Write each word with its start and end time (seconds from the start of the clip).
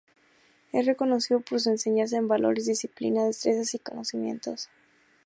Es 0.71 0.87
reconocida 0.87 1.37
por 1.37 1.61
su 1.61 1.69
enseñanza 1.69 2.17
en 2.17 2.27
valores, 2.27 2.65
disciplina, 2.65 3.23
destrezas 3.23 3.75
y 3.75 3.77
conocimientos. 3.77 4.67